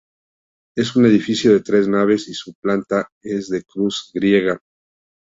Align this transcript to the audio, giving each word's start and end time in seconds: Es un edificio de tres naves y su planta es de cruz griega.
Es 0.75 0.95
un 0.95 1.05
edificio 1.05 1.53
de 1.53 1.59
tres 1.59 1.87
naves 1.87 2.27
y 2.27 2.33
su 2.33 2.55
planta 2.55 3.11
es 3.21 3.49
de 3.49 3.61
cruz 3.63 4.09
griega. 4.11 4.59